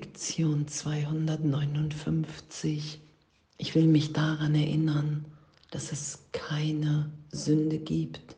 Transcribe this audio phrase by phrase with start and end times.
[0.00, 3.00] Lektion 259.
[3.58, 5.26] Ich will mich daran erinnern,
[5.70, 8.34] dass es keine Sünde gibt.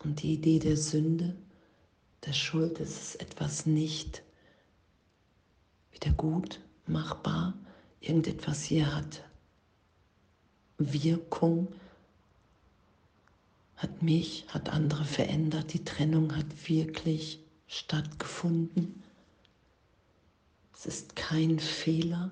[0.00, 1.36] Und die Idee der Sünde,
[2.26, 4.24] der Schuld, ist etwas nicht
[5.92, 6.58] wieder gut
[6.88, 7.54] machbar.
[8.00, 9.22] Irgendetwas hier hat
[10.78, 11.68] Wirkung,
[13.76, 15.74] hat mich, hat andere verändert.
[15.74, 19.04] Die Trennung hat wirklich stattgefunden.
[20.78, 22.30] Es ist kein Fehler.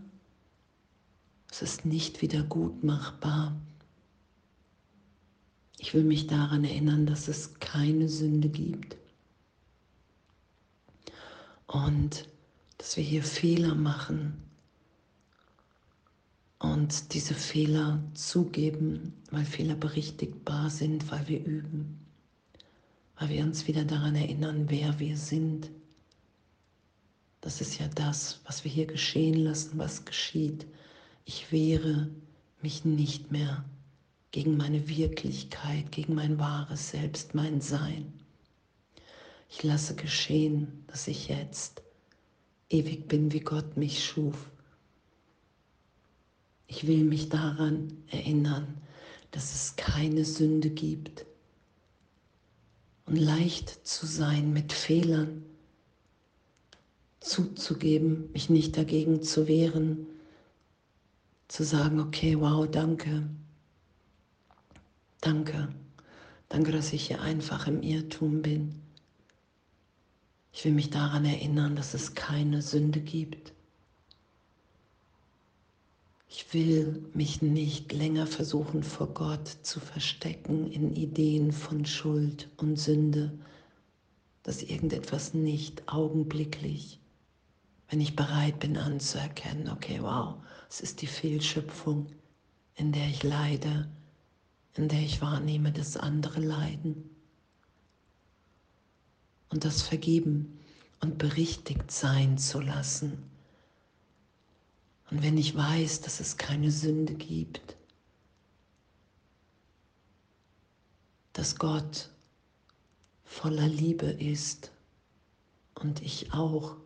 [1.51, 3.57] Es ist nicht wieder gut machbar.
[5.79, 8.97] Ich will mich daran erinnern, dass es keine Sünde gibt.
[11.67, 12.29] Und
[12.79, 14.41] dass wir hier Fehler machen
[16.61, 21.99] und diese Fehler zugeben, weil Fehler berichtigbar sind, weil wir üben,
[23.19, 25.69] weil wir uns wieder daran erinnern, wer wir sind.
[27.47, 30.67] Das ist ja das, was wir hier geschehen lassen, was geschieht.
[31.25, 32.09] Ich wehre
[32.61, 33.65] mich nicht mehr
[34.33, 38.13] gegen meine Wirklichkeit, gegen mein wahres Selbst, mein Sein.
[39.49, 41.83] Ich lasse geschehen, dass ich jetzt
[42.69, 44.51] ewig bin, wie Gott mich schuf.
[46.67, 48.77] Ich will mich daran erinnern,
[49.31, 51.25] dass es keine Sünde gibt.
[53.05, 55.45] Und leicht zu sein mit Fehlern,
[57.27, 60.07] zuzugeben, mich nicht dagegen zu wehren,
[61.49, 63.29] zu sagen, okay, wow, danke,
[65.21, 65.69] danke,
[66.49, 68.75] danke, dass ich hier einfach im Irrtum bin.
[70.53, 73.53] Ich will mich daran erinnern, dass es keine Sünde gibt.
[76.29, 82.77] Ich will mich nicht länger versuchen, vor Gott zu verstecken in Ideen von Schuld und
[82.77, 83.33] Sünde,
[84.43, 87.01] dass irgendetwas nicht augenblicklich,
[87.89, 90.35] wenn ich bereit bin anzuerkennen, okay, wow,
[90.69, 92.07] es ist die Fehlschöpfung,
[92.75, 93.89] in der ich leide,
[94.75, 97.11] in der ich wahrnehme, dass andere leiden.
[99.49, 100.59] Und das vergeben
[101.01, 103.31] und berichtigt sein zu lassen
[105.11, 107.77] und wenn ich weiß, dass es keine Sünde gibt,
[111.33, 112.11] dass Gott
[113.25, 114.73] voller Liebe ist
[115.75, 116.77] und ich auch,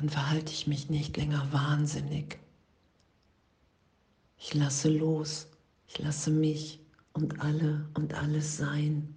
[0.00, 2.38] dann verhalte ich mich nicht länger wahnsinnig.
[4.38, 5.46] Ich lasse los,
[5.88, 6.80] ich lasse mich
[7.12, 9.14] und alle und alles sein.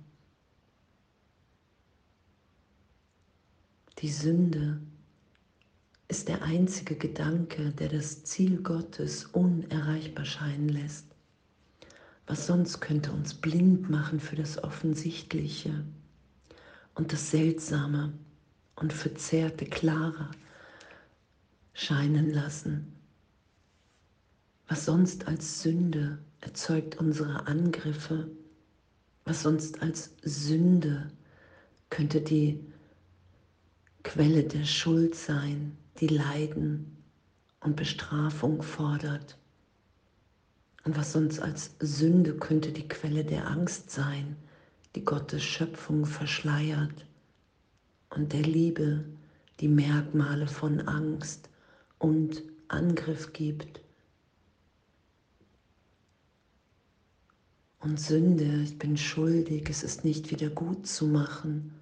[3.99, 4.81] Die Sünde
[6.09, 11.05] ist der einzige Gedanke, der das Ziel Gottes unerreichbar scheinen lässt.
[12.27, 15.85] Was sonst könnte uns blind machen für das Offensichtliche
[16.95, 18.11] und das Seltsame
[18.75, 20.29] und Verzerrte klarer
[21.73, 22.93] scheinen lassen.
[24.67, 28.29] Was sonst als Sünde erzeugt unsere Angriffe,
[29.25, 31.11] was sonst als Sünde
[31.89, 32.59] könnte die
[34.03, 36.97] Quelle der Schuld sein, die Leiden
[37.61, 39.37] und Bestrafung fordert.
[40.83, 44.35] Und was sonst als Sünde könnte die Quelle der Angst sein,
[44.95, 47.05] die Gottes Schöpfung verschleiert
[48.09, 49.05] und der Liebe
[49.59, 51.49] die Merkmale von Angst
[52.03, 53.81] und Angriff gibt.
[57.79, 61.73] Und Sünde, ich bin schuldig, es ist nicht wieder gut zu machen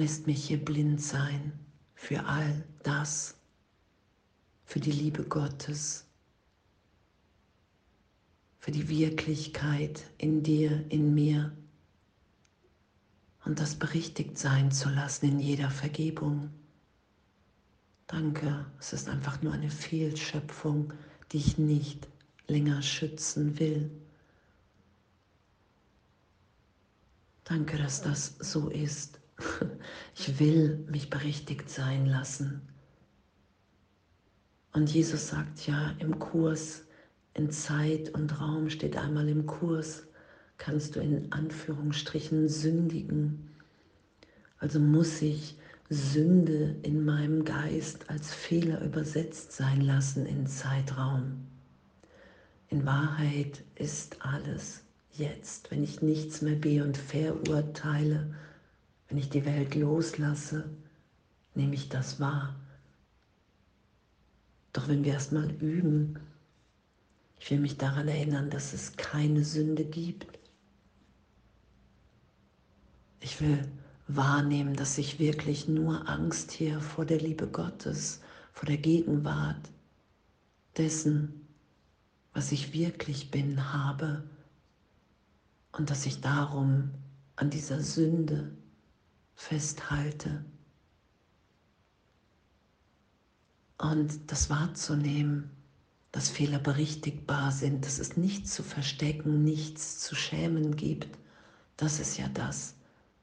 [0.00, 1.52] lässt mich hier blind sein
[1.94, 3.36] für all das,
[4.64, 6.06] für die Liebe Gottes,
[8.58, 11.54] für die Wirklichkeit in dir, in mir
[13.44, 16.50] und das berichtigt sein zu lassen in jeder Vergebung.
[18.10, 20.92] Danke, es ist einfach nur eine Fehlschöpfung,
[21.30, 22.08] die ich nicht
[22.48, 23.88] länger schützen will.
[27.44, 29.20] Danke, dass das so ist.
[30.16, 32.60] Ich will mich berichtigt sein lassen.
[34.72, 36.82] Und Jesus sagt ja im Kurs,
[37.34, 40.02] in Zeit und Raum steht einmal im Kurs,
[40.58, 43.48] kannst du in Anführungsstrichen sündigen.
[44.58, 45.56] Also muss ich
[45.92, 51.48] Sünde in meinem Geist als Fehler übersetzt sein lassen in Zeitraum.
[52.68, 58.32] In Wahrheit ist alles jetzt, wenn ich nichts mehr be- und verurteile,
[59.08, 60.70] wenn ich die Welt loslasse,
[61.56, 62.54] nehme ich das wahr.
[64.72, 66.20] Doch wenn wir erstmal üben,
[67.40, 70.38] ich will mich daran erinnern, dass es keine Sünde gibt.
[73.18, 73.66] Ich will
[74.16, 78.20] wahrnehmen, dass ich wirklich nur Angst hier vor der Liebe Gottes,
[78.52, 79.70] vor der Gegenwart
[80.76, 81.46] dessen,
[82.32, 84.24] was ich wirklich bin, habe
[85.72, 86.90] und dass ich darum
[87.36, 88.52] an dieser Sünde
[89.34, 90.44] festhalte.
[93.78, 95.50] Und das wahrzunehmen,
[96.12, 101.18] dass Fehler berichtigbar sind, dass es nichts zu verstecken, nichts zu schämen gibt,
[101.76, 102.74] das ist ja das,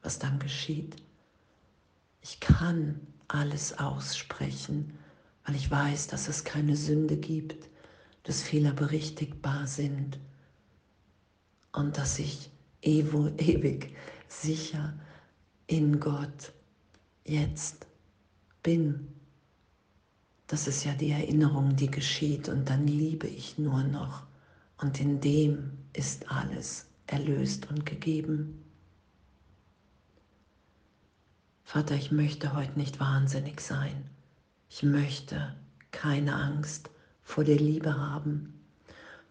[0.08, 0.96] was dann geschieht.
[2.22, 4.98] Ich kann alles aussprechen,
[5.44, 7.68] weil ich weiß, dass es keine Sünde gibt,
[8.22, 10.18] dass Fehler berichtigbar sind
[11.72, 12.50] und dass ich
[12.80, 13.94] ewig
[14.28, 14.94] sicher
[15.66, 16.54] in Gott
[17.26, 17.86] jetzt
[18.62, 19.08] bin.
[20.46, 24.22] Das ist ja die Erinnerung, die geschieht und dann liebe ich nur noch
[24.78, 28.64] und in dem ist alles erlöst und gegeben.
[31.70, 34.08] Vater, ich möchte heute nicht wahnsinnig sein.
[34.70, 35.54] Ich möchte
[35.90, 36.88] keine Angst
[37.22, 38.54] vor der Liebe haben,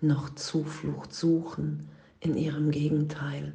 [0.02, 1.90] noch Zuflucht suchen
[2.20, 3.54] in ihrem Gegenteil.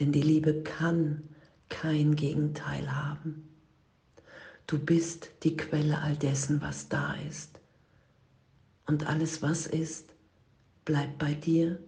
[0.00, 1.24] Denn die Liebe kann
[1.68, 3.50] kein Gegenteil haben.
[4.66, 7.60] Du bist die Quelle all dessen, was da ist.
[8.86, 10.08] Und alles, was ist,
[10.86, 11.78] bleibt bei dir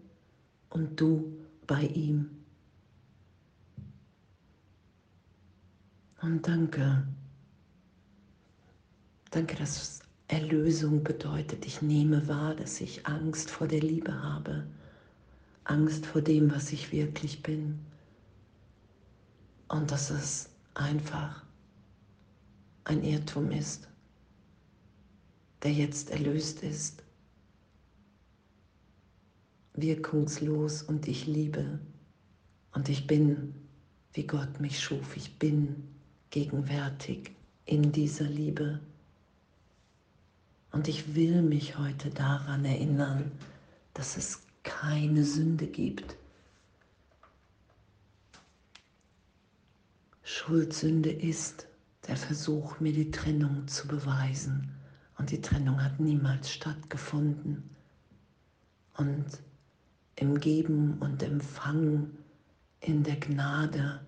[0.69, 2.45] und du bei ihm.
[6.23, 7.07] Und danke.
[9.31, 14.67] Danke, dass Erlösung bedeutet, ich nehme wahr, dass ich Angst vor der Liebe habe.
[15.65, 17.79] Angst vor dem, was ich wirklich bin.
[19.69, 21.45] Und dass es einfach
[22.85, 23.89] ein Irrtum ist,
[25.63, 27.03] der jetzt erlöst ist,
[29.75, 31.81] wirkungslos und ich liebe
[32.73, 33.55] und ich bin,
[34.13, 35.96] wie Gott mich schuf, ich bin
[36.37, 37.31] gegenwärtig
[37.65, 38.79] in dieser Liebe.
[40.71, 43.33] Und ich will mich heute daran erinnern,
[43.95, 46.15] dass es keine Sünde gibt.
[50.25, 51.69] Schuldsünde ist
[52.07, 54.75] der Versuch, mir die Trennung zu beweisen.
[55.17, 57.71] Und die Trennung hat niemals stattgefunden.
[58.99, 59.25] Und
[60.17, 62.19] im Geben und Empfangen
[62.81, 64.06] in der Gnade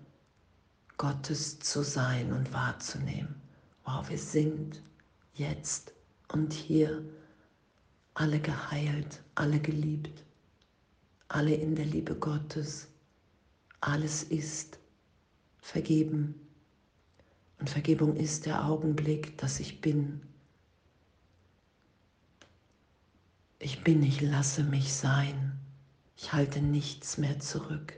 [0.99, 3.33] Gottes zu sein und wahrzunehmen.
[3.85, 4.83] Wow, wir sind
[5.33, 5.93] jetzt
[6.27, 7.01] und hier
[8.15, 10.25] alle geheilt, alle geliebt,
[11.29, 12.89] alle in der Liebe Gottes.
[13.79, 14.77] Alles ist
[15.61, 16.35] vergeben.
[17.59, 20.21] Und Vergebung ist der Augenblick, dass ich bin.
[23.59, 25.57] Ich bin, ich lasse mich sein.
[26.17, 27.93] Ich halte nichts mehr zurück.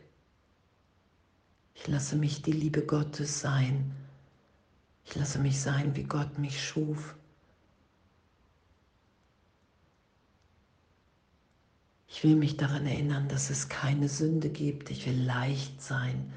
[1.82, 3.92] Ich lasse mich die Liebe Gottes sein.
[5.04, 7.16] Ich lasse mich sein, wie Gott mich schuf.
[12.08, 14.92] Ich will mich daran erinnern, dass es keine Sünde gibt.
[14.92, 16.32] Ich will leicht sein,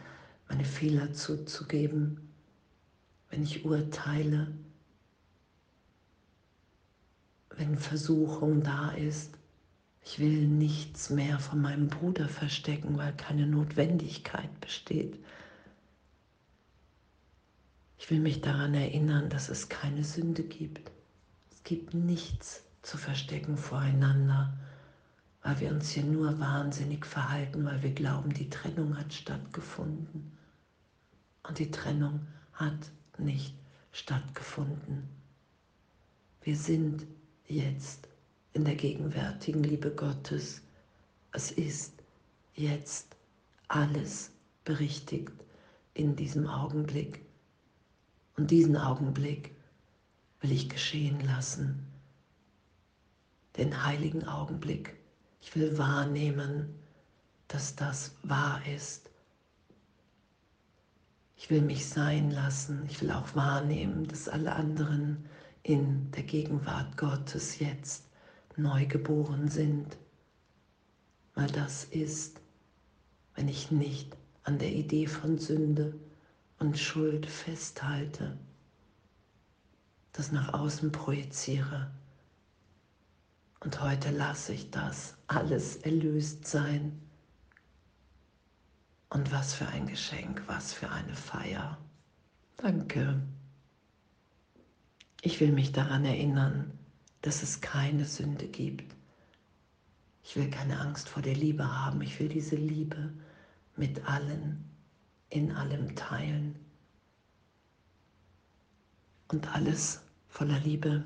[0.48, 2.24] meine Fehler zuzugeben
[3.34, 4.46] wenn ich urteile,
[7.50, 9.36] wenn Versuchung da ist.
[10.04, 15.18] Ich will nichts mehr von meinem Bruder verstecken, weil keine Notwendigkeit besteht.
[17.98, 20.90] Ich will mich daran erinnern, dass es keine Sünde gibt.
[21.50, 24.52] Es gibt nichts zu verstecken voreinander,
[25.42, 30.36] weil wir uns hier nur wahnsinnig verhalten, weil wir glauben, die Trennung hat stattgefunden.
[31.44, 32.20] Und die Trennung
[32.52, 33.54] hat nicht
[33.92, 35.08] stattgefunden.
[36.42, 37.06] Wir sind
[37.46, 38.06] jetzt
[38.54, 40.62] in der gegenwärtigen Liebe Gottes.
[41.32, 41.92] Es ist
[42.54, 43.16] jetzt
[43.68, 44.30] alles
[44.64, 45.32] berichtigt
[45.92, 47.24] in diesem Augenblick.
[48.36, 49.54] Und diesen Augenblick
[50.40, 51.86] will ich geschehen lassen.
[53.56, 54.96] Den heiligen Augenblick.
[55.42, 56.74] Ich will wahrnehmen,
[57.48, 59.10] dass das wahr ist
[61.44, 62.86] ich will mich sein lassen.
[62.88, 65.26] Ich will auch wahrnehmen, dass alle anderen
[65.62, 68.03] in der Gegenwart Gottes jetzt
[68.56, 69.96] neu geboren sind.
[71.34, 72.40] Weil das ist,
[73.34, 75.94] wenn ich nicht an der Idee von Sünde
[76.58, 78.38] und Schuld festhalte,
[80.12, 81.90] das nach außen projiziere.
[83.60, 87.00] Und heute lasse ich das alles erlöst sein
[89.08, 91.78] und was für ein Geschenk, was für eine Feier.
[92.56, 93.22] Danke.
[95.22, 96.78] Ich will mich daran erinnern,
[97.24, 98.94] dass es keine Sünde gibt.
[100.22, 102.02] Ich will keine Angst vor der Liebe haben.
[102.02, 103.14] Ich will diese Liebe
[103.76, 104.62] mit allen,
[105.30, 106.54] in allem teilen.
[109.28, 111.04] Und alles voller Liebe.